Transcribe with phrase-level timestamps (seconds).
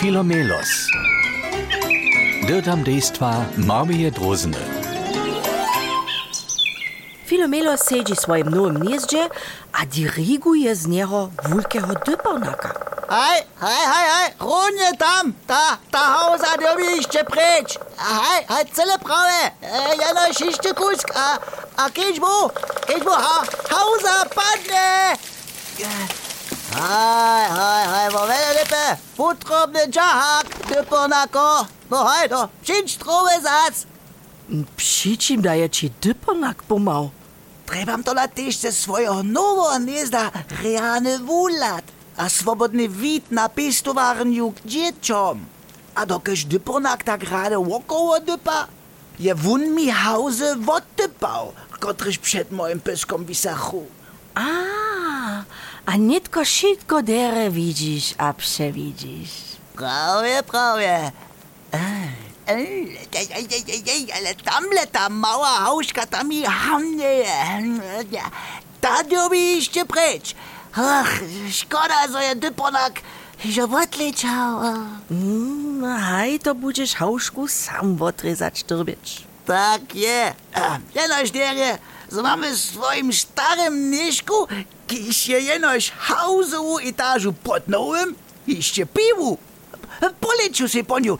[0.00, 0.68] Filomelos.
[2.46, 4.58] Dirtam dejstva Marmije Drozene.
[7.26, 9.28] Filomelo sedi svojim novim nizđe,
[9.72, 12.68] a diriguje z njega vulkega depavnaka.
[13.10, 17.78] Hej, hej, hej, hej, Ron je tam, ta, ta hauza dobi išče preč.
[17.98, 21.38] Hej, hej, cele prave, e, Janoš išče kusk, a,
[21.76, 22.50] a keč bo,
[22.86, 23.38] keč bo, ha,
[23.70, 25.16] hauza padne.
[26.76, 33.86] Hej, hej, hej, vove, vele lepe, putrobny džahak, dyponako, no hej, to, přič trove zac.
[34.76, 37.10] Przy czym daje ci dyponak pomał?
[37.66, 40.30] Trebam to na tyšce svojho nového hniezda
[40.62, 41.82] reálny vúľad
[42.14, 45.36] a svobodný vid na pestovarniu k deťom.
[45.98, 48.70] A dokež dyponak tak ráde okolo dypa,
[49.18, 53.86] je vun mi hauze oddypał, kotryž przed moim pyskom wysachu.
[54.34, 54.75] A,
[55.86, 59.30] a nitko wszystko dere widzisz, a przewidzisz.
[59.74, 61.12] Prawie, prawie.
[62.46, 67.24] Ej, ej, ej, ej, ej, ale tamle ta mała hauszka tam i hamnie.
[68.80, 70.34] Ta dobi jeszcze precz.
[70.74, 73.00] Ach, szkoda, że je dyponak,
[73.44, 74.60] że odleciał.
[75.10, 79.24] Mm, haj, to będziesz hauszku sam odrezać turbić.
[79.46, 80.34] Tak je.
[80.94, 81.78] Jenoś derje,
[82.10, 83.90] so mamy w swoim starym
[84.86, 88.14] kiś je jenoś hausowu etażu pod nowym,
[88.46, 89.38] jeszcze piwu.
[90.20, 91.18] Poleciu się po nią.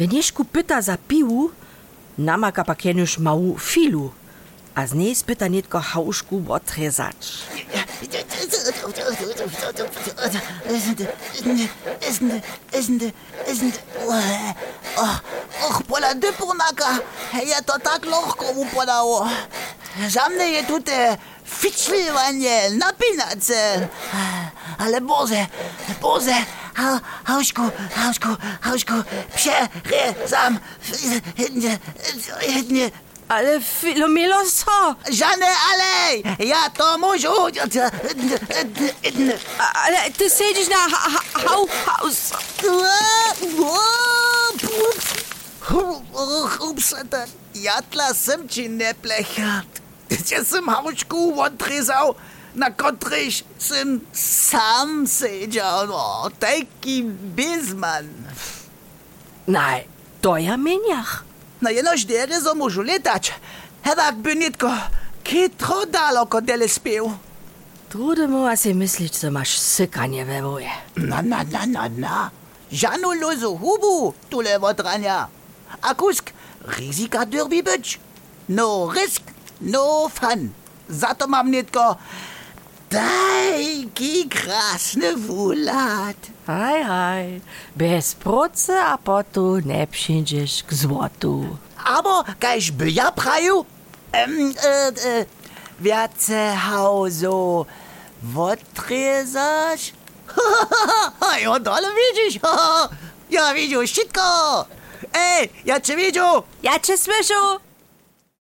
[0.00, 1.50] Jeżku pyta za piwu,
[2.18, 4.12] namaka pak jenuś mału filu,
[4.74, 5.80] a z niej spyta nitko
[15.68, 16.98] Och, pola dyponaka,
[17.44, 19.28] je to tak lohko mu podało.
[20.08, 23.88] Za mnie je tu te ficzliwanie, napinace.
[24.78, 25.46] Ale Boże,
[26.00, 26.34] Boże,
[26.74, 27.62] ha, Hauszku,
[27.94, 28.28] Hauszku,
[28.60, 28.94] Hauszku,
[29.34, 30.58] przerezam.
[33.28, 34.94] Nie, Ale Filomelo co?
[35.12, 37.28] Żadne alej, ja to muszę.
[39.58, 42.32] A- Ale ty siedzisz na ha ha hau haus.
[46.60, 46.94] Ups,
[47.54, 49.80] ja tla sem ci ne plechert.
[50.30, 52.14] Ja sem haučku odrezal,
[52.54, 55.86] na kotryś sem sam siedział.
[55.86, 57.02] No, taki
[57.36, 58.08] bizman.
[59.48, 59.84] Nej,
[60.20, 61.24] to ja meniach.
[61.60, 63.34] No jenož dere so môžu letať.
[63.82, 64.70] Hevak by nitko
[65.26, 67.10] kitro daleko dele spiev.
[67.88, 70.70] Trude mu asi myslić, że masz sykanie we woje.
[70.96, 72.30] Na, na, na, na, na.
[72.72, 75.28] Žanu lozu hubu tule odrania.
[75.82, 76.30] A kusk,
[76.78, 78.00] rizika derby być.
[78.48, 79.22] No risk,
[79.60, 80.52] no fun.
[80.88, 81.96] Za to mam nitko
[82.88, 86.16] taki krasny wulat.
[86.46, 87.40] Haj, haj.
[87.76, 91.58] Bez proce a potu nie przyjdziesz k złotu.
[91.84, 93.64] Aber gleich by ja praju,
[94.12, 95.26] ähm, äh, äh,
[95.80, 97.66] wiace hauso,
[98.22, 99.92] wotrezasz?
[101.42, 102.40] ja, dole widzisz,
[103.30, 104.64] ja widzisz wszystko.
[105.14, 106.42] Ej, ja cię widział.
[106.62, 107.34] Ja cię słyszę.